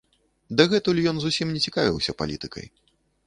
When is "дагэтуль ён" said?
0.59-1.19